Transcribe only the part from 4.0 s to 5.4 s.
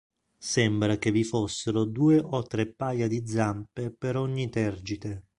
ogni tergite.